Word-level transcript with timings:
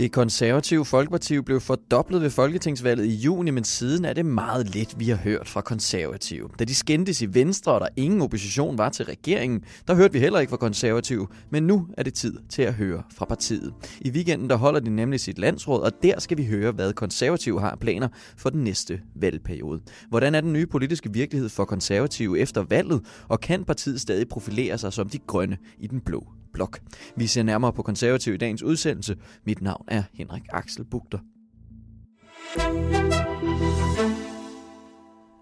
Det 0.00 0.12
konservative 0.12 0.84
Folkeparti 0.84 1.40
blev 1.40 1.60
fordoblet 1.60 2.22
ved 2.22 2.30
Folketingsvalget 2.30 3.06
i 3.06 3.14
juni, 3.14 3.50
men 3.50 3.64
siden 3.64 4.04
er 4.04 4.12
det 4.12 4.26
meget 4.26 4.74
lidt, 4.74 4.98
vi 4.98 5.08
har 5.08 5.16
hørt 5.16 5.48
fra 5.48 5.60
konservative. 5.60 6.48
Da 6.58 6.64
de 6.64 6.74
skændtes 6.74 7.22
i 7.22 7.34
Venstre, 7.34 7.72
og 7.72 7.80
der 7.80 7.88
ingen 7.96 8.20
opposition 8.20 8.78
var 8.78 8.88
til 8.88 9.04
regeringen, 9.04 9.64
der 9.88 9.94
hørte 9.94 10.12
vi 10.12 10.18
heller 10.18 10.38
ikke 10.38 10.50
fra 10.50 10.56
konservative, 10.56 11.28
men 11.50 11.62
nu 11.62 11.86
er 11.98 12.02
det 12.02 12.14
tid 12.14 12.38
til 12.48 12.62
at 12.62 12.74
høre 12.74 13.02
fra 13.14 13.24
partiet. 13.24 13.72
I 14.00 14.10
weekenden 14.10 14.50
der 14.50 14.56
holder 14.56 14.80
de 14.80 14.90
nemlig 14.90 15.20
sit 15.20 15.38
landsråd, 15.38 15.82
og 15.82 15.92
der 16.02 16.20
skal 16.20 16.36
vi 16.36 16.44
høre, 16.46 16.72
hvad 16.72 16.92
konservative 16.92 17.60
har 17.60 17.76
planer 17.76 18.08
for 18.36 18.50
den 18.50 18.64
næste 18.64 19.00
valgperiode. 19.14 19.80
Hvordan 20.08 20.34
er 20.34 20.40
den 20.40 20.52
nye 20.52 20.66
politiske 20.66 21.12
virkelighed 21.12 21.48
for 21.48 21.64
konservative 21.64 22.38
efter 22.38 22.62
valget, 22.62 23.00
og 23.28 23.40
kan 23.40 23.64
partiet 23.64 24.00
stadig 24.00 24.28
profilere 24.28 24.78
sig 24.78 24.92
som 24.92 25.08
de 25.08 25.18
grønne 25.18 25.56
i 25.78 25.86
den 25.86 26.00
blå 26.00 26.26
blok. 26.52 26.80
Vi 27.16 27.26
ser 27.26 27.42
nærmere 27.42 27.72
på 27.72 27.82
konservativ 27.82 28.34
i 28.34 28.36
dagens 28.36 28.62
udsendelse. 28.62 29.16
Mit 29.44 29.62
navn 29.62 29.84
er 29.88 30.02
Henrik 30.14 30.42
Axel 30.52 30.84
Bugter. 30.84 31.18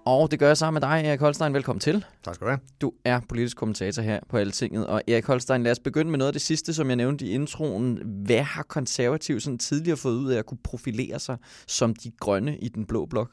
Og 0.07 0.31
det 0.31 0.39
gør 0.39 0.47
jeg 0.47 0.57
sammen 0.57 0.81
med 0.81 0.89
dig, 0.89 1.07
Erik 1.07 1.21
Holstein. 1.21 1.55
Velkommen 1.55 1.81
til. 1.81 2.05
Tak 2.25 2.35
skal 2.35 2.45
du 2.45 2.51
have. 2.51 2.61
Du 2.81 2.93
er 3.05 3.21
politisk 3.29 3.57
kommentator 3.57 4.03
her 4.03 4.21
på 4.29 4.37
Altinget. 4.37 4.87
Og 4.87 5.03
Erik 5.09 5.27
Holstein, 5.27 5.63
lad 5.63 5.73
os 5.73 5.79
begynde 5.79 6.11
med 6.11 6.19
noget 6.19 6.29
af 6.29 6.33
det 6.33 6.43
sidste, 6.43 6.75
som 6.75 6.89
jeg 6.89 6.97
nævnte 6.97 7.25
i 7.25 7.31
introen. 7.31 7.99
Hvad 8.25 8.43
har 8.43 8.63
konservativ 8.63 9.41
sådan 9.41 9.59
tidligere 9.59 9.97
fået 9.97 10.15
ud 10.15 10.31
af 10.31 10.39
at 10.39 10.47
kunne 10.47 10.59
profilere 10.65 11.19
sig 11.19 11.37
som 11.67 11.95
de 11.95 12.13
grønne 12.21 12.59
i 12.59 12.69
den 12.69 12.87
blå 12.87 13.07
blok? 13.07 13.31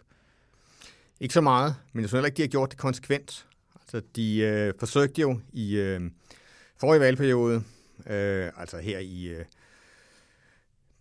Ikke 1.19 1.33
så 1.33 1.41
meget, 1.41 1.75
men 1.93 2.01
jeg 2.01 2.09
synes 2.09 2.17
heller 2.17 2.27
ikke, 2.27 2.37
de 2.37 2.41
har 2.41 2.47
gjort 2.47 2.71
det 2.71 2.79
konsekvent. 2.79 3.47
Altså, 3.81 4.01
de 4.15 4.37
øh, 4.37 4.73
forsøgte 4.79 5.21
jo 5.21 5.39
i 5.53 5.75
øh, 5.75 6.01
forrige 6.79 6.99
valgperiode, 6.99 7.63
øh, 8.07 8.51
altså 8.57 8.77
her 8.77 8.99
i 8.99 9.27
øh, 9.27 9.45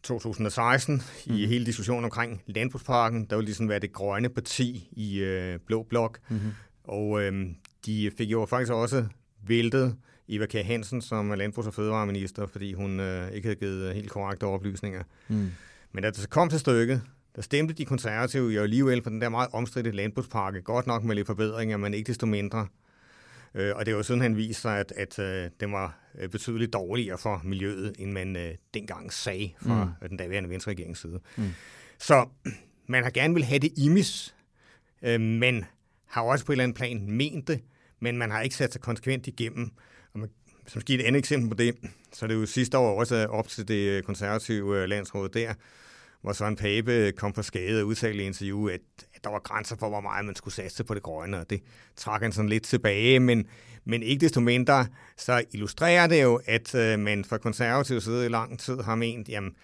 2016, 0.02 1.02
mm. 1.26 1.34
i 1.34 1.46
hele 1.46 1.66
diskussionen 1.66 2.04
omkring 2.04 2.42
landbrugsparken, 2.46 3.24
der 3.24 3.36
ville 3.36 3.46
ligesom 3.46 3.68
være 3.68 3.78
det 3.78 3.92
grønne 3.92 4.28
parti 4.28 4.88
i 4.92 5.18
øh, 5.18 5.58
Blå 5.66 5.82
Blok. 5.82 6.18
Mm-hmm. 6.28 6.50
Og 6.84 7.22
øh, 7.22 7.46
de 7.86 8.10
fik 8.18 8.30
jo 8.30 8.46
faktisk 8.46 8.72
også 8.72 9.06
væltet 9.46 9.96
Eva 10.28 10.46
Kjær 10.46 10.62
Hansen 10.62 11.02
som 11.02 11.32
landbrugs- 11.32 11.66
og 11.66 11.74
fødevareminister, 11.74 12.46
fordi 12.46 12.72
hun 12.72 13.00
øh, 13.00 13.32
ikke 13.32 13.48
havde 13.48 13.58
givet 13.58 13.94
helt 13.94 14.10
korrekte 14.10 14.44
oplysninger. 14.44 15.02
Mm. 15.28 15.50
Men 15.92 16.02
da 16.02 16.10
det 16.10 16.18
så 16.18 16.28
kom 16.28 16.48
til 16.48 16.60
stykket, 16.60 17.02
der 17.36 17.42
stemte 17.42 17.74
de 17.74 17.84
konservative 17.84 18.50
jo 18.50 18.62
alligevel 18.62 19.02
for 19.02 19.10
den 19.10 19.20
der 19.20 19.28
meget 19.28 19.48
omstridte 19.52 19.90
landbrugspakke, 19.90 20.62
godt 20.62 20.86
nok 20.86 21.04
med 21.04 21.14
lidt 21.14 21.26
forbedringer, 21.26 21.76
men 21.76 21.94
ikke 21.94 22.08
desto 22.08 22.26
mindre. 22.26 22.66
Øh, 23.54 23.76
og 23.76 23.86
det 23.86 23.92
er 23.92 23.96
jo 23.96 24.02
sådan, 24.02 24.22
han 24.22 24.36
viser, 24.36 24.70
at, 24.70 24.92
at 24.96 25.18
øh, 25.18 25.50
den 25.60 25.72
var 25.72 25.98
øh, 26.18 26.28
betydeligt 26.28 26.72
dårligere 26.72 27.18
for 27.18 27.40
miljøet, 27.44 27.92
end 27.98 28.12
man 28.12 28.36
øh, 28.36 28.54
dengang 28.74 29.12
sagde 29.12 29.52
fra 29.60 29.84
mm. 29.84 30.08
den 30.08 30.16
daværende 30.16 30.50
venstreregerings 30.50 31.00
side. 31.00 31.20
Mm. 31.36 31.50
Så 31.98 32.28
man 32.86 33.02
har 33.02 33.10
gerne 33.10 33.34
vil 33.34 33.44
have 33.44 33.58
det 33.58 33.72
imis, 33.76 34.34
øh, 35.02 35.20
men 35.20 35.64
har 36.06 36.22
også 36.22 36.44
på 36.44 36.52
et 36.52 36.54
eller 36.54 36.64
andet 36.64 36.76
plan 36.76 37.10
ment 37.10 37.48
det, 37.48 37.60
men 38.00 38.18
man 38.18 38.30
har 38.30 38.40
ikke 38.40 38.56
sat 38.56 38.72
sig 38.72 38.80
konsekvent 38.80 39.26
igennem. 39.26 39.70
Og 40.12 40.20
man, 40.20 40.30
som 40.66 40.80
skal 40.80 41.00
et 41.00 41.04
andet 41.04 41.18
eksempel 41.18 41.48
på 41.48 41.54
det, 41.54 41.76
så 42.12 42.24
er 42.24 42.28
det 42.28 42.34
jo 42.34 42.46
sidste 42.46 42.78
år 42.78 43.00
også 43.00 43.26
op 43.26 43.48
til 43.48 43.68
det 43.68 44.04
konservative 44.04 44.86
landsråd 44.86 45.28
der, 45.28 45.54
hvor 46.24 46.32
Søren 46.32 46.56
Pape 46.56 47.12
kom 47.12 47.32
på 47.32 47.42
skade 47.42 47.80
og 47.80 47.86
udtalte 47.86 48.22
i 48.22 48.26
interview, 48.26 48.68
at, 48.68 48.80
at 49.14 49.24
der 49.24 49.30
var 49.30 49.38
grænser 49.38 49.76
for, 49.76 49.88
hvor 49.88 50.00
meget 50.00 50.24
man 50.24 50.34
skulle 50.34 50.54
satse 50.54 50.84
på 50.84 50.94
det 50.94 51.02
grønne, 51.02 51.40
og 51.40 51.50
det 51.50 51.62
trak 51.96 52.22
han 52.22 52.32
sådan 52.32 52.48
lidt 52.48 52.62
tilbage, 52.62 53.20
men, 53.20 53.46
men 53.84 54.02
ikke 54.02 54.20
desto 54.20 54.40
mindre, 54.40 54.86
så 55.16 55.44
illustrerer 55.52 56.06
det 56.06 56.22
jo, 56.22 56.40
at 56.46 56.74
øh, 56.74 56.98
man 56.98 57.24
fra 57.24 57.38
konservativ 57.38 58.00
side 58.00 58.26
i 58.26 58.28
lang 58.28 58.58
tid 58.58 58.76
har 58.80 58.94
ment, 58.94 59.28
jamen, 59.28 59.54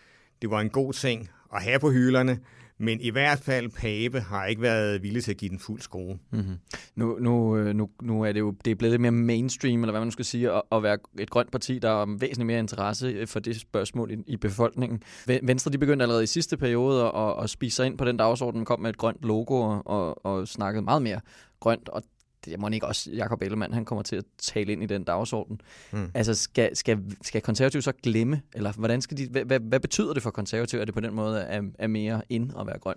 det 0.42 0.50
var 0.50 0.60
en 0.60 0.70
god 0.70 0.92
ting 0.92 1.30
at 1.54 1.62
have 1.62 1.78
på 1.78 1.90
hylderne, 1.90 2.38
men 2.80 3.00
i 3.00 3.10
hvert 3.10 3.38
fald 3.38 3.68
Pape 3.68 4.20
har 4.20 4.46
ikke 4.46 4.62
været 4.62 5.02
villig 5.02 5.24
til 5.24 5.30
at 5.30 5.36
give 5.36 5.48
den 5.48 5.58
fuld 5.58 5.80
skrue. 5.80 6.18
Mm-hmm. 6.32 6.56
Nu, 6.96 7.18
nu, 7.18 7.56
øh, 7.56 7.74
nu, 7.74 7.90
nu 8.02 8.22
er 8.22 8.32
det 8.32 8.40
jo 8.40 8.54
det 8.64 8.70
er 8.70 8.74
blevet 8.74 8.92
lidt 8.92 9.00
mere 9.00 9.10
mainstream, 9.10 9.82
eller 9.82 9.92
hvad 9.92 10.00
man 10.00 10.06
nu 10.06 10.10
skal 10.10 10.24
sige, 10.24 10.52
at, 10.52 10.62
at 10.72 10.82
være 10.82 10.98
et 11.18 11.30
grønt 11.30 11.52
parti, 11.52 11.78
der 11.78 11.90
er 11.90 12.06
væsentligt 12.18 12.46
mere 12.46 12.58
interesse 12.58 13.06
øh, 13.06 13.26
for 13.26 13.40
det 13.40 13.60
spørgsmål 13.60 14.10
i, 14.10 14.16
i 14.26 14.36
befolkningen. 14.36 15.02
Venstre 15.42 15.72
de 15.72 15.78
begyndte 15.78 16.02
allerede 16.02 16.22
i 16.24 16.26
sidste 16.26 16.56
periode 16.56 17.04
at, 17.04 17.42
at 17.42 17.50
spise 17.50 17.76
sig 17.76 17.86
ind 17.86 17.98
på 17.98 18.04
den 18.04 18.16
dagsorden, 18.16 18.64
kom 18.64 18.80
med 18.80 18.90
et 18.90 18.98
grønt 18.98 19.22
logo 19.22 19.54
og, 19.54 19.86
og, 19.86 20.26
og 20.26 20.48
snakkede 20.48 20.84
meget 20.84 21.02
mere 21.02 21.20
grønt, 21.60 21.88
og 21.88 22.02
det 22.44 22.60
må 22.60 22.68
ikke 22.68 22.86
også 22.86 23.10
Jakob 23.10 23.42
Ellemann, 23.42 23.74
han 23.74 23.84
kommer 23.84 24.02
til 24.02 24.16
at 24.16 24.24
tale 24.38 24.72
ind 24.72 24.82
i 24.82 24.86
den 24.86 25.04
dagsorden. 25.04 25.60
Mm. 25.92 26.10
Altså, 26.14 26.34
skal, 26.34 26.76
skal, 26.76 26.98
skal 27.22 27.40
konservativ 27.40 27.82
så 27.82 27.92
glemme, 28.02 28.42
eller 28.54 28.72
hvordan 28.72 29.02
skal 29.02 29.16
de, 29.16 29.28
hvad, 29.30 29.44
hvad, 29.44 29.60
hvad 29.60 29.80
betyder 29.80 30.14
det 30.14 30.22
for 30.22 30.30
konservativ, 30.30 30.78
at 30.78 30.86
det 30.86 30.94
på 30.94 31.00
den 31.00 31.14
måde 31.14 31.40
er, 31.40 31.62
er 31.78 31.86
mere 31.86 32.22
ind 32.28 32.52
at 32.60 32.66
være 32.66 32.78
grøn? 32.78 32.96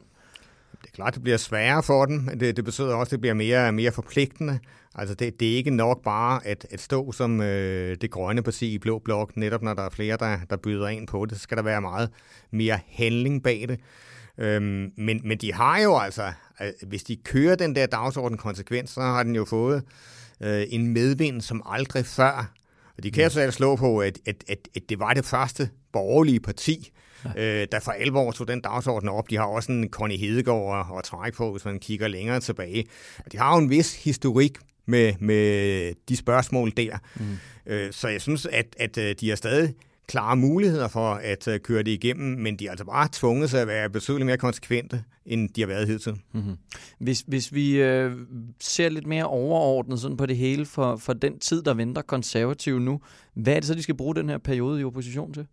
Det 0.82 0.90
er 0.90 0.96
klart, 0.96 1.14
det 1.14 1.24
bliver 1.24 1.38
sværere 1.38 1.84
for 1.84 2.06
dem, 2.06 2.40
det, 2.40 2.58
det 2.58 2.66
betyder 2.66 2.96
også, 2.96 3.08
at 3.08 3.12
det 3.12 3.22
bliver 3.22 3.34
mere, 3.34 3.72
mere 3.72 3.92
forpligtende. 3.92 4.60
Altså, 4.96 5.16
det, 5.16 5.40
det 5.40 5.52
er 5.52 5.56
ikke 5.56 5.72
nok 5.72 6.04
bare 6.04 6.48
at, 6.48 6.68
at 6.72 6.80
stå 6.80 7.12
som 7.12 7.42
øh, 7.42 7.98
det 8.02 8.12
grønne 8.12 8.44
parti 8.44 8.74
i 8.74 8.78
Blå 8.78 9.00
Blok, 9.00 9.38
netop 9.38 9.62
når 9.62 9.74
der 9.74 9.84
er 9.84 9.90
flere, 9.90 10.18
der, 10.18 10.38
der 10.50 10.58
byder 10.58 10.88
ind 10.88 11.08
på 11.08 11.26
det, 11.26 11.38
så 11.38 11.44
skal 11.44 11.58
der 11.58 11.64
være 11.64 11.82
meget 11.82 12.10
mere 12.52 12.80
handling 12.88 13.44
bag 13.44 13.66
det. 13.70 13.80
Øhm, 14.38 14.92
men, 14.98 15.22
men 15.24 15.38
de 15.38 15.54
har 15.54 15.80
jo 15.80 15.98
altså, 15.98 16.34
hvis 16.88 17.04
de 17.04 17.16
kører 17.16 17.56
den 17.56 17.76
der 17.76 17.86
dagsorden 17.86 18.38
konsekvent, 18.38 18.90
så 18.90 19.02
har 19.02 19.24
den 19.24 19.36
jo 19.36 19.46
fået 19.46 19.84
øh, 20.42 20.66
en 20.70 20.88
medvind 20.88 21.42
som 21.42 21.64
aldrig 21.66 22.06
før. 22.06 22.54
Og 22.98 23.04
de 23.04 23.12
kan 23.12 23.26
mm. 23.26 23.30
så 23.30 23.40
altså 23.40 23.58
slå 23.58 23.76
på, 23.76 24.00
at, 24.00 24.20
at, 24.26 24.44
at, 24.48 24.68
at 24.76 24.82
det 24.90 25.00
var 25.00 25.14
det 25.14 25.26
første 25.26 25.70
borgerlige 25.94 26.40
parti, 26.40 26.92
ja. 27.36 27.62
øh, 27.62 27.68
der 27.72 27.80
for 27.80 27.92
alvor 27.92 28.32
tog 28.32 28.48
den 28.48 28.62
dagsorden 28.62 29.10
op. 29.10 29.30
De 29.30 29.38
har 29.38 29.46
også 29.46 29.72
en 29.72 29.90
Connie 29.90 30.18
Hedegaard 30.18 30.88
at, 30.92 30.98
at 30.98 31.04
trække 31.04 31.38
på, 31.38 31.52
hvis 31.52 31.66
man 31.66 31.80
kigger 31.80 32.08
længere 32.08 32.40
tilbage. 32.40 32.86
De 33.32 33.38
har 33.38 33.56
jo 33.56 33.60
en 33.60 33.70
vis 33.70 34.04
historik 34.04 34.58
med, 34.86 35.14
med 35.20 35.94
de 36.10 36.16
spørgsmål 36.16 36.72
der. 36.78 36.98
Mm. 37.16 37.38
Øh, 37.66 37.94
så 37.94 38.08
jeg 38.08 38.22
synes, 38.22 38.46
at, 38.46 38.76
at 38.80 38.98
øh, 38.98 39.16
de 39.20 39.32
er 39.32 39.36
stadig 39.36 39.74
klare 40.08 40.36
muligheder 40.36 40.88
for 40.88 41.14
at 41.14 41.48
uh, 41.48 41.56
køre 41.58 41.84
det 41.84 41.92
igennem, 41.92 42.38
men 42.40 42.56
de 42.56 42.66
er 42.68 42.70
altså 42.70 42.86
bare 42.86 43.10
tvunget 43.12 43.50
til 43.50 43.58
at 43.58 43.68
være 43.68 43.90
betydeligt 43.90 44.26
mere 44.26 44.38
konsekvente, 44.38 45.04
end 45.26 45.50
de 45.50 45.62
har 45.62 45.68
været 45.68 45.88
hidtil. 45.88 46.22
Mm-hmm. 46.32 46.56
Hvis, 47.00 47.24
hvis 47.28 47.54
vi 47.54 47.82
øh, 47.82 48.18
ser 48.60 48.90
lidt 48.90 49.08
mere 49.08 49.28
overordnet 49.28 50.00
sådan 50.00 50.18
på 50.18 50.26
det 50.26 50.38
hele 50.38 50.66
for, 50.66 50.96
for 50.96 51.14
den 51.14 51.40
tid, 51.40 51.62
der 51.62 51.74
venter 51.74 52.02
konservative 52.02 52.80
nu, 52.80 53.02
hvad 53.34 53.56
er 53.56 53.60
det 53.60 53.68
så, 53.68 53.76
de 53.76 53.84
skal 53.84 53.96
bruge 53.96 54.16
den 54.16 54.30
her 54.30 54.38
periode 54.38 54.82
i 54.82 54.84
opposition 54.84 55.34
til? 55.34 55.48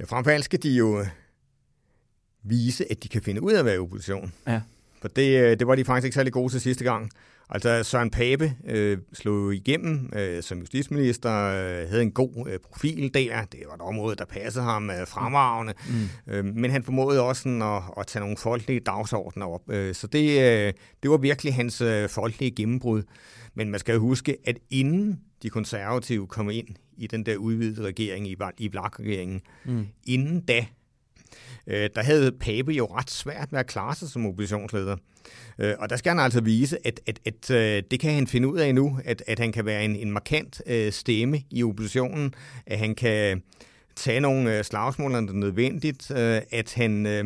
Ja, 0.00 0.04
frem 0.04 0.24
for 0.24 0.30
alt 0.30 0.44
skal 0.44 0.62
de 0.62 0.70
jo 0.70 1.00
øh, 1.00 1.06
vise, 2.42 2.90
at 2.90 3.02
de 3.02 3.08
kan 3.08 3.22
finde 3.22 3.42
ud 3.42 3.52
af 3.52 3.58
at 3.58 3.64
være 3.64 3.74
i 3.74 3.78
opposition. 3.78 4.32
Ja. 4.46 4.60
For 5.00 5.08
det, 5.08 5.40
øh, 5.40 5.58
det 5.58 5.66
var 5.66 5.74
de 5.74 5.84
faktisk 5.84 6.04
ikke 6.04 6.14
særlig 6.14 6.32
gode 6.32 6.52
til 6.52 6.60
sidste 6.60 6.84
gang. 6.84 7.10
Altså 7.50 7.82
Søren 7.82 8.10
Pape 8.10 8.52
øh, 8.66 8.98
slog 9.12 9.54
igennem 9.54 10.10
øh, 10.16 10.42
som 10.42 10.58
justitsminister, 10.58 11.32
øh, 11.32 11.88
havde 11.88 12.02
en 12.02 12.10
god 12.10 12.48
øh, 12.48 12.58
profil 12.58 13.14
der. 13.14 13.44
Det 13.44 13.60
var 13.68 13.74
et 13.74 13.80
område, 13.80 14.16
der 14.16 14.24
passede 14.24 14.64
ham 14.64 14.90
øh, 14.90 15.06
fremragende. 15.06 15.74
Mm. 15.88 16.32
Øh, 16.32 16.44
men 16.44 16.70
han 16.70 16.82
formåede 16.82 17.22
også 17.22 17.42
sådan, 17.42 17.62
at, 17.62 17.82
at 17.98 18.06
tage 18.06 18.20
nogle 18.20 18.36
folkelige 18.36 18.80
dagsordner 18.80 19.46
op. 19.46 19.70
Øh, 19.70 19.94
så 19.94 20.06
det, 20.06 20.40
øh, 20.40 20.72
det 21.02 21.10
var 21.10 21.16
virkelig 21.16 21.54
hans 21.54 21.80
øh, 21.80 22.08
folkelige 22.08 22.50
gennembrud. 22.50 23.02
Men 23.54 23.70
man 23.70 23.80
skal 23.80 23.92
jo 23.92 24.00
huske, 24.00 24.36
at 24.44 24.58
inden 24.70 25.20
de 25.42 25.50
konservative 25.50 26.26
kom 26.26 26.50
ind 26.50 26.68
i 26.96 27.06
den 27.06 27.26
der 27.26 27.36
udvidede 27.36 27.82
regering, 27.82 28.28
i, 28.28 28.36
i 28.58 28.68
regeringen, 28.74 29.40
mm. 29.64 29.86
inden 30.06 30.40
da, 30.40 30.66
øh, 31.66 31.90
der 31.94 32.02
havde 32.02 32.32
Pape 32.32 32.72
jo 32.72 32.86
ret 32.86 33.10
svært 33.10 33.52
med 33.52 33.60
at 33.60 33.66
klare 33.66 33.94
sig 33.94 34.08
som 34.08 34.26
oppositionsleder. 34.26 34.96
Øh, 35.58 35.74
og 35.78 35.90
der 35.90 35.96
skal 35.96 36.10
han 36.10 36.18
altså 36.18 36.40
vise, 36.40 36.86
at, 36.86 37.00
at, 37.06 37.20
at 37.24 37.50
øh, 37.50 37.82
det 37.90 38.00
kan 38.00 38.14
han 38.14 38.26
finde 38.26 38.48
ud 38.48 38.58
af 38.58 38.74
nu, 38.74 38.98
at, 39.04 39.22
at 39.26 39.38
han 39.38 39.52
kan 39.52 39.66
være 39.66 39.84
en, 39.84 39.96
en 39.96 40.10
markant 40.10 40.62
øh, 40.66 40.92
stemme 40.92 41.42
i 41.50 41.62
oppositionen, 41.62 42.34
at 42.66 42.78
han 42.78 42.94
kan 42.94 43.42
tage 43.96 44.20
nogle 44.20 44.58
øh, 44.58 44.64
slagsmål, 44.64 45.10
når 45.10 45.20
det 45.20 45.30
er 45.30 45.32
nødvendigt, 45.32 46.10
øh, 46.10 46.42
at 46.50 46.74
han... 46.74 47.06
Øh, 47.06 47.24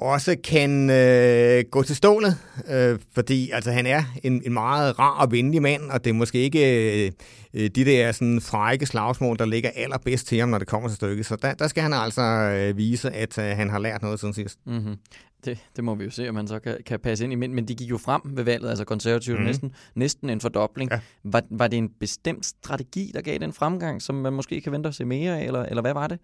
også 0.00 0.36
kan 0.44 0.90
øh, 0.90 1.64
gå 1.70 1.82
til 1.82 1.96
stålet, 1.96 2.36
øh, 2.70 2.98
fordi 3.14 3.50
altså, 3.50 3.70
han 3.70 3.86
er 3.86 4.02
en, 4.22 4.42
en 4.46 4.52
meget 4.52 4.98
rar 4.98 5.24
og 5.24 5.32
venlig 5.32 5.62
mand, 5.62 5.90
og 5.90 6.04
det 6.04 6.10
er 6.10 6.14
måske 6.14 6.38
ikke 6.38 7.06
øh, 7.54 7.70
de 7.70 7.84
der 7.84 8.12
sådan, 8.12 8.40
frække 8.40 8.86
slagsmål, 8.86 9.38
der 9.38 9.46
ligger 9.46 9.70
allerbedst 9.76 10.26
til 10.26 10.38
ham, 10.38 10.48
når 10.48 10.58
det 10.58 10.68
kommer 10.68 10.88
til 10.88 10.96
stykket. 10.96 11.26
Så 11.26 11.36
der, 11.36 11.54
der 11.54 11.68
skal 11.68 11.82
han 11.82 11.92
altså 11.92 12.22
øh, 12.22 12.76
vise, 12.76 13.10
at 13.10 13.38
øh, 13.38 13.44
han 13.44 13.70
har 13.70 13.78
lært 13.78 14.02
noget 14.02 14.20
siden 14.20 14.34
sidst. 14.34 14.58
Mm-hmm. 14.66 14.96
Det, 15.44 15.58
det 15.76 15.84
må 15.84 15.94
vi 15.94 16.04
jo 16.04 16.10
se, 16.10 16.28
om 16.28 16.36
han 16.36 16.48
så 16.48 16.58
kan, 16.58 16.76
kan 16.86 17.00
passe 17.00 17.24
ind 17.24 17.32
i. 17.32 17.36
Men, 17.36 17.54
men 17.54 17.68
de 17.68 17.74
gik 17.74 17.90
jo 17.90 17.98
frem 17.98 18.20
ved 18.24 18.44
valget, 18.44 18.68
altså 18.68 18.84
konservativt, 18.84 19.38
mm. 19.38 19.44
næsten, 19.44 19.72
næsten 19.94 20.30
en 20.30 20.40
fordobling. 20.40 20.90
Ja. 20.90 21.00
Var, 21.24 21.42
var 21.50 21.68
det 21.68 21.76
en 21.76 21.88
bestemt 22.00 22.46
strategi, 22.46 23.10
der 23.14 23.20
gav 23.20 23.38
den 23.38 23.52
fremgang, 23.52 24.02
som 24.02 24.14
man 24.14 24.32
måske 24.32 24.60
kan 24.60 24.72
vente 24.72 24.88
at 24.88 24.94
se 24.94 25.04
mere 25.04 25.38
af, 25.40 25.44
eller, 25.44 25.62
eller 25.62 25.82
hvad 25.82 25.94
var 25.94 26.06
det? 26.06 26.18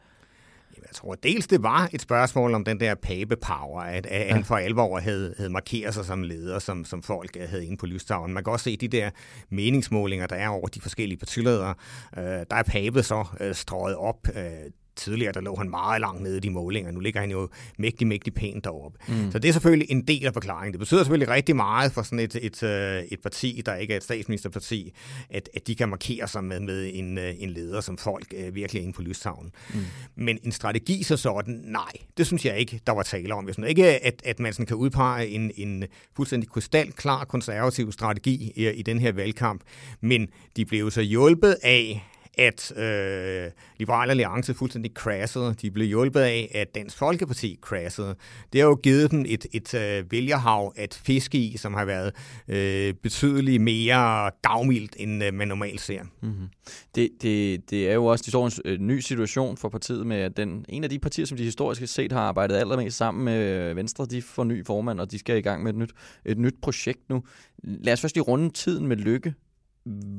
Jeg 0.86 0.94
tror 0.94 1.14
dels, 1.14 1.46
det 1.46 1.62
var 1.62 1.88
et 1.92 2.02
spørgsmål 2.02 2.54
om 2.54 2.64
den 2.64 2.80
der 2.80 2.94
pape-power, 2.94 3.80
at, 3.80 4.06
at 4.06 4.26
ja. 4.26 4.34
han 4.34 4.44
for 4.44 4.56
alvor 4.56 4.98
havde, 4.98 5.34
havde 5.36 5.50
markeret 5.50 5.94
sig 5.94 6.04
som 6.04 6.22
leder, 6.22 6.58
som, 6.58 6.84
som 6.84 7.02
folk 7.02 7.36
havde 7.48 7.66
inde 7.66 7.76
på 7.76 7.86
lystavlen. 7.86 8.34
Man 8.34 8.44
kan 8.44 8.52
også 8.52 8.64
se 8.64 8.76
de 8.76 8.88
der 8.88 9.10
meningsmålinger, 9.50 10.26
der 10.26 10.36
er 10.36 10.48
over 10.48 10.68
de 10.68 10.80
forskellige 10.80 11.18
partiledere. 11.18 11.74
Øh, 12.18 12.24
der 12.24 12.56
er 12.56 12.62
pape 12.62 13.02
så 13.02 13.24
øh, 13.40 13.54
strøget 13.54 13.96
op 13.96 14.28
øh, 14.36 14.70
tidligere, 14.96 15.32
der 15.32 15.40
lå 15.40 15.56
han 15.56 15.70
meget 15.70 16.00
langt 16.00 16.22
nede 16.22 16.36
i 16.36 16.40
de 16.40 16.50
målinger. 16.50 16.90
Nu 16.90 17.00
ligger 17.00 17.20
han 17.20 17.30
jo 17.30 17.48
mægtig, 17.78 18.06
mægtig 18.06 18.34
pænt 18.34 18.64
deroppe. 18.64 18.98
Mm. 19.08 19.32
Så 19.32 19.38
det 19.38 19.48
er 19.48 19.52
selvfølgelig 19.52 19.90
en 19.90 20.02
del 20.02 20.26
af 20.26 20.32
forklaringen. 20.32 20.72
Det 20.72 20.78
betyder 20.78 21.00
selvfølgelig 21.00 21.28
rigtig 21.28 21.56
meget 21.56 21.92
for 21.92 22.02
sådan 22.02 22.18
et, 22.18 22.36
et, 22.42 22.62
øh, 22.62 23.02
et 23.02 23.20
parti, 23.20 23.62
der 23.66 23.74
ikke 23.74 23.92
er 23.92 23.96
et 23.96 24.02
statsministerparti, 24.02 24.94
at, 25.30 25.48
at 25.54 25.66
de 25.66 25.74
kan 25.74 25.88
markere 25.88 26.28
sig 26.28 26.44
med, 26.44 26.60
med 26.60 26.90
en, 26.94 27.18
øh, 27.18 27.34
en 27.38 27.50
leder, 27.50 27.80
som 27.80 27.98
folk 27.98 28.34
øh, 28.36 28.54
virkelig 28.54 28.80
er 28.80 28.82
inde 28.82 28.94
på 28.94 29.02
lystavlen. 29.02 29.52
Mm. 29.74 29.80
Men 30.16 30.38
en 30.42 30.52
strategi 30.52 31.02
så 31.02 31.16
sådan, 31.16 31.60
nej, 31.64 31.92
det 32.16 32.26
synes 32.26 32.44
jeg 32.44 32.58
ikke, 32.58 32.80
der 32.86 32.92
var 32.92 33.02
tale 33.02 33.34
om. 33.34 33.46
Jeg 33.46 33.54
synes 33.54 33.68
ikke, 33.68 34.06
at, 34.06 34.22
at 34.24 34.40
man 34.40 34.52
sådan 34.52 34.66
kan 34.66 34.76
udpege 34.76 35.28
en, 35.28 35.50
en 35.56 35.84
fuldstændig 36.16 36.50
krystalklar 36.50 37.24
konservativ 37.24 37.92
strategi 37.92 38.52
i, 38.56 38.70
i 38.70 38.82
den 38.82 38.98
her 38.98 39.12
valgkamp. 39.12 39.62
Men 40.00 40.28
de 40.56 40.64
blev 40.64 40.90
så 40.90 41.00
hjulpet 41.00 41.56
af, 41.62 42.04
at 42.38 42.78
øh, 42.78 43.50
Liberal 43.78 44.10
Alliance 44.10 44.54
fuldstændig 44.54 44.92
crashede. 44.94 45.54
De 45.62 45.70
blev 45.70 45.88
hjulpet 45.88 46.20
af, 46.20 46.50
at 46.54 46.74
Dansk 46.74 46.98
Folkeparti 46.98 47.58
crashede. 47.60 48.14
Det 48.52 48.60
har 48.60 48.68
jo 48.68 48.74
givet 48.74 49.10
dem 49.10 49.24
et, 49.28 49.46
et 49.52 49.74
øh, 49.74 50.12
vælgerhav 50.12 50.72
at 50.76 51.00
fiske 51.06 51.38
i, 51.38 51.56
som 51.56 51.74
har 51.74 51.84
været 51.84 52.12
øh, 52.48 52.94
betydeligt 52.94 53.62
mere 53.62 54.30
gavmildt, 54.42 54.96
end 54.98 55.24
øh, 55.24 55.34
man 55.34 55.48
normalt 55.48 55.80
ser. 55.80 56.02
Mm-hmm. 56.22 56.48
Det, 56.94 57.08
det, 57.22 57.70
det 57.70 57.90
er 57.90 57.94
jo 57.94 58.04
også 58.04 58.22
de 58.22 58.30
står 58.30 58.46
en 58.46 58.52
øh, 58.64 58.78
ny 58.78 59.00
situation 59.00 59.56
for 59.56 59.68
partiet 59.68 60.06
med, 60.06 60.16
at 60.16 60.36
den, 60.36 60.64
en 60.68 60.84
af 60.84 60.90
de 60.90 60.98
partier, 60.98 61.26
som 61.26 61.36
de 61.36 61.44
historisk 61.44 61.86
set 61.86 62.12
har 62.12 62.20
arbejdet 62.20 62.56
allermest 62.56 62.96
sammen 62.96 63.24
med 63.24 63.70
øh, 63.70 63.76
Venstre, 63.76 64.06
de 64.06 64.22
får 64.22 64.44
ny 64.44 64.66
formand, 64.66 65.00
og 65.00 65.10
de 65.10 65.18
skal 65.18 65.36
i 65.36 65.40
gang 65.40 65.62
med 65.62 65.72
et 65.72 65.78
nyt, 65.78 65.90
et 66.24 66.38
nyt 66.38 66.54
projekt 66.62 67.08
nu. 67.08 67.22
Lad 67.64 67.92
os 67.92 68.00
først 68.00 68.14
lige 68.14 68.22
runde 68.22 68.50
tiden 68.50 68.86
med 68.86 68.96
lykke. 68.96 69.34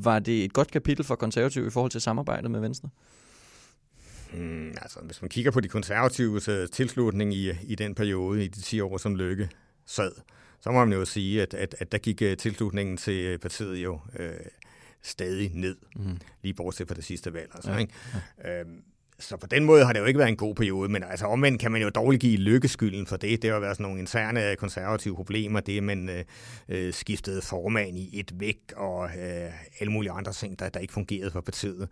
Var 0.03 0.19
det 0.19 0.44
et 0.44 0.53
godt 0.53 0.71
kapitel 0.71 1.06
for 1.06 1.15
konservative 1.15 1.67
i 1.67 1.69
forhold 1.69 1.91
til 1.91 2.01
samarbejdet 2.01 2.51
med 2.51 2.59
Venstre? 2.59 2.89
Hmm, 4.33 4.69
altså, 4.81 5.00
hvis 5.00 5.21
man 5.21 5.29
kigger 5.29 5.51
på 5.51 5.59
de 5.59 5.67
konservatives 5.67 6.50
uh, 6.50 6.56
tilslutning 6.71 7.33
i, 7.33 7.51
i 7.63 7.75
den 7.75 7.95
periode, 7.95 8.45
i 8.45 8.47
de 8.47 8.62
10 8.62 8.81
år, 8.81 8.97
som 8.97 9.15
Lykke 9.15 9.50
sad, 9.85 10.12
så 10.59 10.71
må 10.71 10.85
man 10.85 10.94
jo 10.94 11.06
sige, 11.06 11.41
at, 11.41 11.53
at, 11.53 11.75
at 11.79 11.91
der 11.91 11.97
gik 11.97 12.21
uh, 12.21 12.38
tilslutningen 12.38 12.97
til 12.97 13.38
partiet 13.38 13.77
jo 13.77 13.94
uh, 13.94 14.25
stadig 15.01 15.51
ned, 15.53 15.75
mm. 15.95 16.17
lige 16.41 16.53
bortset 16.53 16.88
fra 16.88 16.95
det 16.95 17.03
sidste 17.03 17.33
valg. 17.33 17.51
Altså, 17.56 17.71
ja. 17.71 17.77
ikke? 17.77 17.94
Ja. 18.44 18.59
Øhm, 18.59 18.83
så 19.19 19.38
på 19.38 19.47
den 19.47 19.65
måde 19.65 19.85
har 19.85 19.94
det 19.94 20.00
jo 20.00 20.06
ikke 20.06 20.17
været 20.17 20.29
en 20.29 20.35
god 20.35 20.56
periode, 20.56 20.89
men 20.89 21.03
altså 21.03 21.25
omvendt 21.25 21.62
kan 21.62 21.71
man 21.71 21.81
jo 21.81 21.89
dårligt 21.89 22.21
give 22.21 22.38
lykkeskylden 22.38 23.07
for 23.07 23.17
det. 23.17 23.41
Det 23.41 23.51
har 23.51 23.59
været 23.59 23.75
sådan 23.75 23.83
nogle 23.83 24.00
interne 24.00 24.56
konservative 24.56 25.15
problemer, 25.15 25.59
det 25.59 25.83
man 25.83 26.09
øh, 26.09 26.23
øh, 26.69 26.94
skiftede 26.94 27.41
formand 27.41 27.97
i 27.97 28.19
et 28.19 28.31
væk, 28.39 28.57
og 28.75 29.06
øh, 29.06 29.51
alle 29.79 29.91
mulige 29.91 30.12
andre 30.12 30.33
ting, 30.33 30.59
der, 30.59 30.69
der 30.69 30.79
ikke 30.79 30.94
fungerede 30.94 31.31
for 31.31 31.41
partiet. 31.41 31.88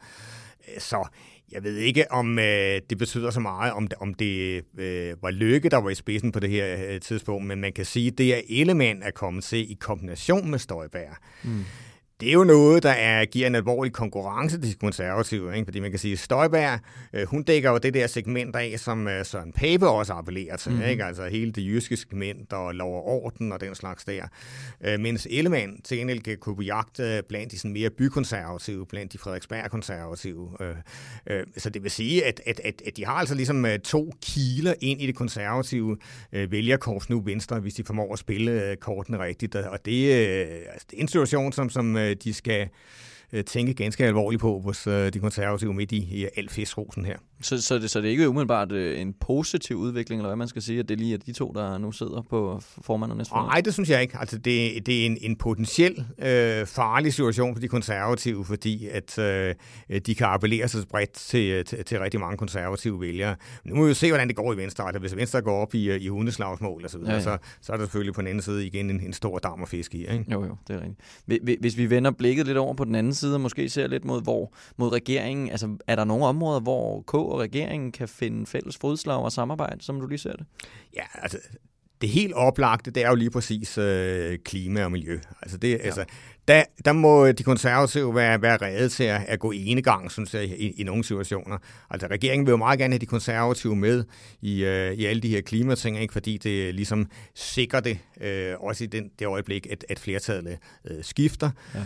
Øh, 0.68 0.80
så 0.80 1.08
jeg 1.52 1.64
ved 1.64 1.76
ikke, 1.76 2.12
om 2.12 2.40
øh, 2.40 2.82
det 2.90 2.98
betyder 2.98 3.32
så 3.32 3.40
meget, 3.40 3.74
om 3.74 3.88
det, 3.88 3.98
om 4.00 4.14
det 4.14 4.64
øh, 4.78 5.24
var 5.24 5.32
Lykke, 5.32 5.70
der 5.70 5.78
var 5.78 5.90
i 5.90 5.96
spidsen 5.96 6.32
på 6.32 6.40
det 6.40 6.50
her 6.50 6.94
øh, 6.94 7.02
tidspunkt, 7.02 7.46
men 7.46 7.62
man 7.62 7.74
kan 7.74 7.86
sige, 7.86 8.08
at 8.08 8.18
det 8.18 8.36
er 8.36 8.42
element 8.50 9.04
at 9.04 9.14
kommet 9.14 9.44
til 9.44 9.72
i 9.72 9.74
kombination 9.74 10.52
med 10.52 10.60
Støjbær. 10.60 11.20
Mm 11.44 11.66
det 12.20 12.30
er 12.30 12.34
jo 12.34 12.44
noget, 12.44 12.84
der 12.84 12.90
er, 12.90 13.26
giver 13.26 13.48
en 13.48 13.56
alvorlig 13.56 13.94
konkurrence 13.94 14.62
til 14.62 14.72
de 14.72 14.76
konservative, 14.76 15.56
ikke? 15.56 15.66
fordi 15.66 15.80
man 15.80 15.90
kan 15.90 16.00
sige, 16.00 16.12
at 16.12 16.20
Støjberg, 16.20 16.80
øh, 17.14 17.28
hun 17.28 17.44
dækker 17.44 17.72
jo 17.72 17.78
det 17.78 17.94
der 17.94 18.08
segment 18.08 18.56
af, 18.56 18.80
som 18.80 19.08
øh, 19.08 19.26
Søren 19.26 19.52
Pape 19.52 19.88
også 19.88 20.14
appellerer 20.14 20.58
til, 20.58 20.72
mm-hmm. 20.72 20.88
ikke? 20.88 21.04
altså 21.04 21.28
hele 21.28 21.52
det 21.52 21.66
jyske 21.66 21.98
segment 21.98 22.54
og 22.54 22.76
lov 22.76 22.96
og 22.96 23.08
orden 23.08 23.52
og 23.52 23.62
den 23.62 23.76
slags 23.76 24.06
der. 24.06 24.24
Øh, 24.86 25.00
mens 25.00 25.28
Ellemann 25.32 25.82
til 25.82 25.98
gengæld 25.98 26.22
kan 26.22 26.38
kunne 26.38 26.56
på 26.56 26.62
jagt 26.62 27.02
blandt 27.30 27.52
de 27.52 27.58
sådan 27.58 27.74
mere 27.74 27.90
bykonservative, 27.90 28.86
blandt 28.86 29.14
de 29.14 29.18
Frederiksberg-konservative. 29.18 30.50
Øh, 30.62 30.76
øh, 31.28 31.44
så 31.58 31.70
det 31.70 31.84
vil 31.84 31.92
sige, 31.92 32.26
at, 32.26 32.42
at, 32.46 32.62
at, 32.64 32.82
at 32.86 32.98
de 32.98 33.06
har 33.06 33.14
altså 33.14 33.36
ligesom 33.36 33.66
øh, 33.66 33.80
to 33.80 34.14
kiler 34.22 34.74
ind 34.82 35.02
i 35.02 35.08
det 35.08 35.16
konservative 35.16 35.98
øh, 36.34 36.52
vælgerkors 36.52 37.10
nu 37.10 37.22
venstre, 37.22 37.60
hvis 37.60 37.74
de 37.74 37.84
formår 37.84 38.14
at 38.14 38.20
spille 38.20 38.70
øh, 38.70 38.78
kortene 38.78 39.20
rigtigt, 39.20 39.56
og 39.56 39.86
det, 39.86 40.06
øh, 40.06 40.48
altså, 40.72 40.88
det 40.92 40.98
er 40.98 41.02
en 41.02 41.08
situation, 41.08 41.54
som, 41.54 41.70
som 41.70 41.98
øh, 41.98 42.13
Øh, 42.14 42.18
de 42.24 42.34
skal 42.34 42.70
tænke 43.42 43.74
ganske 43.74 44.06
alvorligt 44.06 44.42
på 44.42 44.60
hos 44.60 44.88
øh, 44.88 45.14
de 45.14 45.20
konservative 45.20 45.74
midt 45.74 45.92
i, 45.92 46.28
al 46.38 46.50
fiskrosen 46.50 47.06
her. 47.06 47.18
Så, 47.42 47.62
så, 47.62 47.80
det, 47.80 47.90
så 47.90 48.02
det 48.02 48.08
er 48.08 48.12
ikke 48.12 48.30
umiddelbart 48.30 48.72
øh, 48.72 49.02
en 49.02 49.14
positiv 49.14 49.78
udvikling, 49.78 50.20
eller 50.20 50.30
hvad 50.30 50.36
man 50.36 50.48
skal 50.48 50.62
sige, 50.62 50.80
at 50.80 50.90
det 50.90 51.00
lige 51.00 51.14
er 51.14 51.18
de 51.18 51.32
to, 51.32 51.52
der 51.56 51.78
nu 51.78 51.92
sidder 51.92 52.22
på 52.30 52.62
formand 52.82 53.12
og 53.12 53.18
næstformand? 53.18 53.48
Nej, 53.48 53.62
det 53.62 53.74
synes 53.74 53.90
jeg 53.90 54.02
ikke. 54.02 54.18
Altså, 54.20 54.38
det, 54.38 54.86
det 54.86 55.02
er 55.02 55.06
en, 55.06 55.18
en 55.22 55.36
potentiel 55.36 56.06
øh, 56.20 56.66
farlig 56.66 57.14
situation 57.14 57.56
for 57.56 57.62
de 57.62 57.68
konservative, 57.68 58.46
fordi 58.46 58.88
at 58.88 59.20
øh, 59.20 59.56
de 60.06 60.16
kan 60.16 60.28
appellere 60.28 60.68
sig 60.68 60.88
bredt 60.90 61.12
til, 61.12 61.66
til, 61.66 61.86
til 61.86 62.00
rigtig 62.00 62.20
mange 62.20 62.38
konservative 62.38 63.02
vælgere. 63.02 63.36
Nu 63.66 63.76
må 63.76 63.84
vi 63.84 63.88
jo 63.88 63.94
se, 63.94 64.10
hvordan 64.10 64.28
det 64.28 64.36
går 64.36 64.54
i 64.54 64.58
Venstre. 64.58 64.86
Altså, 64.86 65.00
hvis 65.00 65.16
Venstre 65.16 65.42
går 65.42 65.62
op 65.62 65.76
i, 65.76 65.96
i 65.96 66.08
hundeslagsmål 66.08 66.84
og 66.84 66.90
så 66.90 66.98
videre, 66.98 67.12
ja, 67.12 67.18
ja. 67.18 67.24
Så, 67.24 67.38
så 67.62 67.74
er 67.74 67.78
der 67.78 67.84
selvfølgelig 67.84 68.14
på 68.14 68.22
den 68.22 68.28
anden 68.28 68.42
side 68.42 68.68
igen 68.68 68.90
en, 68.90 69.00
en 69.00 69.14
stor 69.14 69.40
dam 69.40 69.62
at 69.62 69.70
fiske 69.70 69.98
i. 69.98 70.02
Ikke? 70.02 70.26
Jo, 70.32 70.46
jo, 70.46 70.58
det 70.68 70.76
er 70.76 70.82
rigtigt. 71.28 71.60
Hvis 71.60 71.78
vi 71.78 71.90
vender 71.90 72.12
blikket 72.12 72.46
lidt 72.46 72.58
over 72.58 72.74
på 72.74 72.86
den 72.86 72.96
anden 72.96 73.14
side, 73.24 73.36
og 73.36 73.42
måske 73.42 73.70
ser 73.70 73.88
lidt 73.88 74.06
mod, 74.06 74.24
hvor, 74.24 74.54
mod 74.78 74.92
regeringen, 74.92 75.50
altså 75.50 75.78
er 75.88 75.96
der 75.96 76.04
nogle 76.04 76.26
områder, 76.26 76.60
hvor 76.60 77.02
K 77.02 77.14
og 77.14 77.40
regeringen 77.40 77.92
kan 77.92 78.08
finde 78.08 78.46
fælles 78.46 78.78
fodslag 78.78 79.24
og 79.24 79.32
samarbejde, 79.32 79.84
som 79.84 80.00
du 80.00 80.08
lige 80.08 80.20
ser 80.20 80.34
det? 80.34 80.46
Ja, 80.96 81.04
altså 81.14 81.38
det 82.04 82.12
helt 82.12 82.34
oplagte, 82.34 82.92
det 82.92 83.04
er 83.04 83.10
jo 83.10 83.16
lige 83.16 83.30
præcis 83.30 83.78
øh, 83.78 84.38
klima 84.46 84.84
og 84.84 84.92
miljø. 84.92 85.20
Altså, 85.42 85.58
det, 85.58 85.70
ja. 85.70 85.78
altså, 85.78 86.06
der, 86.48 86.64
der 86.86 86.92
må 86.92 87.32
de 87.32 87.44
konservative 87.44 88.16
være, 88.16 88.42
være 88.42 88.58
redde 88.58 88.90
til 88.90 89.04
at, 89.04 89.22
at 89.28 89.40
gå 89.40 89.52
ene 89.52 89.82
gang, 89.82 90.12
synes 90.12 90.34
jeg, 90.34 90.44
i, 90.44 90.72
i 90.72 90.84
nogle 90.84 91.04
situationer. 91.04 91.58
Altså 91.90 92.08
regeringen 92.08 92.46
vil 92.46 92.52
jo 92.52 92.58
meget 92.58 92.80
gerne 92.80 92.94
have 92.94 93.00
de 93.00 93.06
konservative 93.06 93.76
med 93.76 94.04
i, 94.42 94.64
øh, 94.64 94.94
i 94.94 95.06
alle 95.06 95.22
de 95.22 95.30
her 95.30 95.42
klimating, 95.42 96.00
ikke? 96.00 96.14
fordi 96.14 96.38
det 96.38 96.76
ligesom 96.76 97.10
sikrer 97.36 97.80
det, 97.80 98.00
øh, 98.22 98.54
også 98.60 98.84
i 98.84 98.88
den, 98.88 99.10
det 99.20 99.26
øjeblik, 99.26 99.68
at, 99.72 99.86
at 99.90 100.00
flertallet 100.00 100.58
øh, 100.86 101.04
skifter. 101.04 101.50
Ja. 101.76 101.80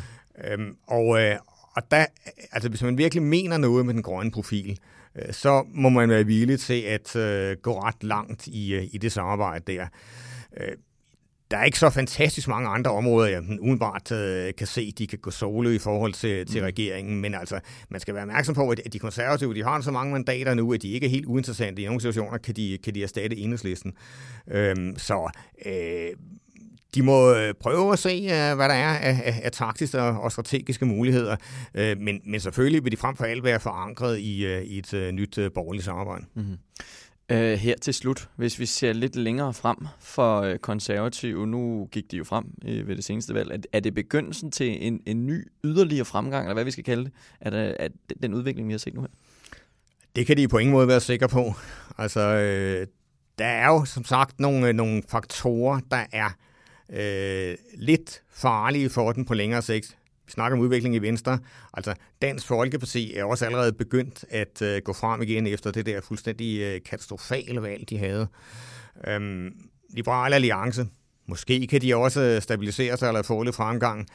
Øhm, 0.44 0.75
og, 0.88 1.22
øh, 1.22 1.36
og 1.75 1.91
der, 1.91 2.06
altså 2.51 2.70
hvis 2.70 2.84
man 2.84 2.98
virkelig 2.98 3.24
mener 3.24 3.58
noget 3.58 3.86
med 3.86 3.94
den 3.94 4.03
grønne 4.03 4.32
profil, 4.32 4.79
øh, 5.15 5.34
så 5.34 5.65
må 5.74 5.89
man 5.89 6.10
være 6.10 6.25
villig 6.25 6.60
til 6.60 6.82
at 6.82 7.15
øh, 7.15 7.58
gå 7.62 7.79
ret 7.79 8.03
langt 8.03 8.48
i, 8.48 8.74
øh, 8.74 8.88
i 8.91 8.98
det 8.98 9.12
samarbejde 9.12 9.74
der. 9.74 9.88
Øh, 10.58 10.75
der 11.51 11.58
er 11.58 11.63
ikke 11.63 11.79
så 11.79 11.89
fantastisk 11.89 12.48
mange 12.48 12.70
andre 12.70 12.91
områder, 12.91 13.27
jeg 13.27 13.41
udenbart 13.62 14.12
øh, 14.12 14.53
kan 14.58 14.67
se, 14.67 14.91
de 14.91 15.08
kan 15.08 15.20
gå 15.20 15.32
solo 15.32 15.70
i 15.70 15.77
forhold 15.77 16.13
til, 16.13 16.46
til 16.46 16.62
mm. 16.62 16.65
regeringen, 16.65 17.22
men 17.22 17.34
altså, 17.34 17.60
man 17.89 18.01
skal 18.01 18.13
være 18.13 18.24
opmærksom 18.24 18.56
på, 18.56 18.70
at 18.70 18.94
de 18.94 19.00
konservative, 19.00 19.53
de 19.53 19.63
har 19.63 19.82
så 19.82 19.91
mange 19.91 20.13
mandater 20.13 20.53
nu, 20.53 20.74
at 20.74 20.82
de 20.82 20.91
ikke 20.91 21.06
er 21.06 21.10
helt 21.10 21.25
uinteressante. 21.25 21.82
I 21.82 21.86
nogle 21.86 22.01
situationer 22.01 22.38
kan 22.38 22.56
de, 22.56 22.77
kan 22.84 22.96
de 22.96 23.03
erstatte 23.03 23.38
enhedslisten. 23.38 23.94
Øhm, 24.51 24.98
så 24.98 25.32
øh, 25.65 26.10
de 26.98 27.04
må 27.04 27.34
øh, 27.34 27.54
prøve 27.54 27.94
at 27.94 28.00
se, 28.00 28.10
øh, 28.10 28.56
hvad 28.56 28.70
der 28.70 28.75
er 28.75 28.98
af, 28.98 29.42
af, 29.44 29.51
taktiske 29.51 30.01
og 30.01 30.32
strategiske 30.32 30.86
muligheder, 30.86 31.36
øh, 31.74 31.98
men, 32.00 32.22
men 32.25 32.39
selvfølgelig 32.39 32.84
vil 32.84 32.92
de 32.92 32.98
frem 32.98 33.16
for 33.16 33.25
alt 33.25 33.44
være 33.44 33.60
forankret 33.60 34.18
i, 34.18 34.62
i 34.63 34.77
et 34.77 35.13
nyt 35.13 35.39
borgerligt 35.54 35.86
samarbejde. 35.86 36.25
Mm-hmm. 36.34 36.58
Uh, 37.34 37.38
her 37.38 37.75
til 37.82 37.94
slut, 37.94 38.30
hvis 38.36 38.60
vi 38.60 38.66
ser 38.66 38.94
lidt 38.94 39.16
længere 39.16 39.54
frem 39.54 39.77
for 40.00 40.50
uh, 40.50 40.56
konservative, 40.56 41.48
nu 41.48 41.88
gik 41.92 42.12
de 42.12 42.18
jo 42.18 42.24
frem 42.24 42.46
ved 42.63 42.96
det 42.96 43.04
seneste 43.04 43.34
valg, 43.34 43.51
er, 43.51 43.58
er 43.74 43.80
det 43.80 43.94
begyndelsen 43.94 44.51
til 44.51 44.88
en, 44.88 45.01
en 45.06 45.27
ny 45.27 45.48
yderligere 45.63 46.06
fremgang, 46.06 46.46
eller 46.46 46.54
hvad 46.54 46.63
vi 46.63 46.72
skal 46.72 46.84
kalde 46.84 47.04
det, 47.04 47.12
er, 47.42 47.50
der, 47.50 47.74
er 47.80 47.88
den 48.22 48.34
udvikling, 48.34 48.68
vi 48.68 48.74
har 48.74 48.77
set 48.77 48.94
nu 48.94 49.01
her? 49.01 49.08
Det 50.16 50.27
kan 50.27 50.38
de 50.38 50.48
på 50.48 50.58
ingen 50.58 50.74
måde 50.74 50.88
være 50.88 51.00
sikre 51.00 51.27
på. 51.27 51.54
Altså, 51.98 52.22
øh, 52.22 52.88
der 53.38 53.46
er 53.46 53.68
jo 53.68 53.86
som 53.86 54.06
sagt 54.06 54.39
nogle, 54.39 54.74
nogle 54.74 55.04
faktorer, 55.10 55.80
der 55.92 56.06
er 56.12 56.30
øh, 56.89 57.56
lidt 57.74 58.22
farlige 58.29 58.89
for 58.89 59.12
den 59.12 59.25
på 59.25 59.34
længere 59.34 59.62
sigt. 59.62 59.98
Vi 60.25 60.32
snakker 60.32 60.58
om 60.58 60.63
udvikling 60.63 60.96
i 60.96 61.00
Venstre. 61.00 61.39
Altså, 61.74 61.94
Dansk 62.22 62.48
Folkeparti 62.48 63.15
er 63.15 63.24
også 63.24 63.46
allerede 63.46 63.74
begyndt 63.74 64.25
at 64.29 64.62
øh, 64.62 64.82
gå 64.82 64.94
frem 64.94 65.22
igen 65.22 65.48
efter 65.48 65.72
det 65.72 65.86
der 65.86 66.01
fuldstændig 66.01 66.60
øh, 66.60 66.82
katastrofale 66.86 67.62
valg, 67.62 67.89
de 67.89 67.98
havde. 67.98 68.27
Øhm, 69.08 69.51
Liberal 69.89 70.34
Alliance, 70.34 70.88
måske 71.27 71.67
kan 71.67 71.82
de 71.82 71.96
også 71.96 72.22
øh, 72.22 72.41
stabilisere 72.41 72.98
sig 72.98 73.08
eller 73.08 73.22
få 73.22 73.44
lidt 73.44 73.56
fremgang. 73.56 74.08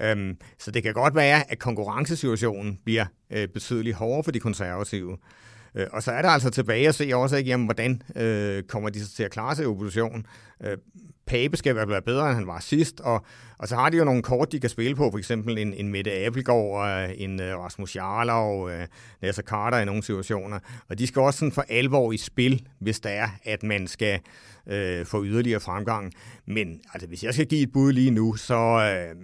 Øhm, 0.00 0.36
så 0.58 0.70
det 0.70 0.82
kan 0.82 0.94
godt 0.94 1.14
være, 1.14 1.50
at 1.50 1.58
konkurrencesituationen 1.58 2.78
bliver 2.84 3.06
øh, 3.30 3.48
betydeligt 3.48 3.96
hårdere 3.96 4.24
for 4.24 4.30
de 4.30 4.40
konservative. 4.40 5.16
Øh, 5.76 5.86
og 5.92 6.02
så 6.02 6.12
er 6.12 6.22
der 6.22 6.28
altså 6.28 6.50
tilbage 6.50 6.88
at 6.88 6.94
se 6.94 7.10
også, 7.14 7.36
ikke, 7.36 7.50
jamen, 7.50 7.66
hvordan 7.66 8.02
øh, 8.16 8.62
kommer 8.62 8.90
de 8.90 9.04
til 9.04 9.22
at 9.22 9.30
klare 9.30 9.56
sig 9.56 9.62
i 9.62 9.66
opposition. 9.66 10.26
Øh, 10.64 10.76
Pape 11.26 11.56
skal 11.56 11.76
være 11.76 12.02
bedre, 12.02 12.26
end 12.26 12.34
han 12.34 12.46
var 12.46 12.60
sidst, 12.60 13.00
og, 13.00 13.24
og 13.58 13.68
så 13.68 13.76
har 13.76 13.90
de 13.90 13.96
jo 13.96 14.04
nogle 14.04 14.22
kort, 14.22 14.52
de 14.52 14.60
kan 14.60 14.70
spille 14.70 14.96
på, 14.96 15.10
for 15.10 15.18
eksempel 15.18 15.58
en, 15.58 15.74
en 15.74 15.88
Mette 15.88 16.12
Abelgaard, 16.12 16.88
øh, 16.88 17.14
en 17.16 17.40
uh, 17.40 17.46
Rasmus 17.46 17.96
Jarlov, 17.96 18.64
uh, 18.64 18.72
Nasser 19.22 19.42
Carter 19.42 19.78
i 19.78 19.84
nogle 19.84 20.02
situationer, 20.02 20.58
og 20.88 20.98
de 20.98 21.06
skal 21.06 21.22
også 21.22 21.38
sådan 21.38 21.52
for 21.52 21.64
alvor 21.68 22.12
i 22.12 22.16
spil, 22.16 22.66
hvis 22.78 23.00
der 23.00 23.10
er, 23.10 23.28
at 23.44 23.62
man 23.62 23.86
skal 23.86 24.20
øh, 24.66 25.06
få 25.06 25.24
yderligere 25.24 25.60
fremgang. 25.60 26.12
Men 26.46 26.80
altså, 26.94 27.08
hvis 27.08 27.24
jeg 27.24 27.34
skal 27.34 27.46
give 27.46 27.62
et 27.62 27.72
bud 27.72 27.92
lige 27.92 28.10
nu, 28.10 28.36
så... 28.36 28.54
øh, 28.54 29.16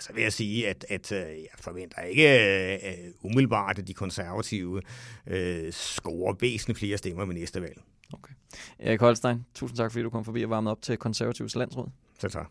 så 0.00 0.12
vil 0.12 0.22
jeg 0.22 0.32
sige, 0.32 0.68
at, 0.68 0.86
at 0.88 1.12
jeg 1.12 1.48
forventer 1.58 2.02
ikke 2.02 2.78
uh, 3.22 3.30
umiddelbart, 3.30 3.78
at 3.78 3.88
de 3.88 3.94
konservative 3.94 4.82
uh, 5.26 5.70
scorer 5.70 6.34
væsentligt 6.40 6.78
flere 6.78 6.98
stemmer 6.98 7.24
ved 7.24 7.34
næste 7.34 7.62
valg. 7.62 7.80
Okay. 8.12 8.32
Erik 8.78 9.00
Holstein, 9.00 9.44
tusind 9.54 9.76
tak, 9.76 9.92
fordi 9.92 10.02
du 10.02 10.10
kom 10.10 10.24
forbi 10.24 10.44
og 10.44 10.50
varmede 10.50 10.70
op 10.70 10.82
til 10.82 10.96
Konservativs 10.96 11.54
landsråd. 11.54 11.88
Selv 12.20 12.32
tak. 12.32 12.50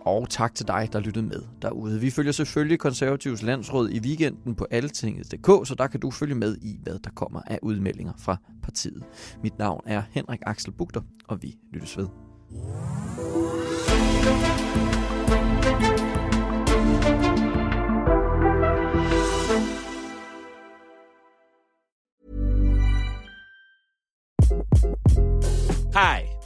Og 0.00 0.28
tak 0.30 0.54
til 0.54 0.66
dig, 0.66 0.88
der 0.92 1.00
lyttede 1.00 1.26
med 1.26 1.42
derude. 1.62 2.00
Vi 2.00 2.10
følger 2.10 2.32
selvfølgelig 2.32 2.78
Konservativs 2.78 3.42
landsråd 3.42 3.90
i 3.90 4.00
weekenden 4.00 4.54
på 4.54 4.66
altinget.dk, 4.70 5.68
så 5.68 5.74
der 5.78 5.86
kan 5.86 6.00
du 6.00 6.10
følge 6.10 6.34
med 6.34 6.56
i, 6.62 6.78
hvad 6.82 6.98
der 6.98 7.10
kommer 7.10 7.40
af 7.46 7.58
udmeldinger 7.62 8.12
fra 8.18 8.36
partiet. 8.62 9.04
Mit 9.42 9.58
navn 9.58 9.82
er 9.86 10.02
Henrik 10.10 10.40
Axel 10.46 10.72
Bugter, 10.72 11.00
og 11.28 11.42
vi 11.42 11.56
lyttes 11.72 11.98
ved. 11.98 12.29
Hi, 12.52 12.58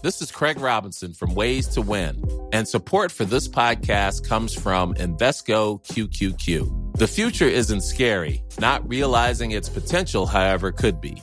this 0.02 0.20
is 0.20 0.30
Craig 0.30 0.61
Robinson 0.61 1.14
from 1.14 1.34
Ways 1.34 1.68
to 1.68 1.80
Win, 1.80 2.23
and 2.52 2.68
support 2.68 3.11
for 3.11 3.25
this 3.25 3.49
podcast 3.49 4.28
comes 4.28 4.52
from 4.52 4.92
Invesco 4.96 5.82
QQQ. 5.87 6.99
The 6.99 7.06
future 7.06 7.49
isn't 7.49 7.80
scary, 7.80 8.44
not 8.58 8.87
realizing 8.87 9.52
its 9.52 9.70
potential, 9.70 10.26
however, 10.26 10.70
could 10.70 11.00
be. 11.00 11.23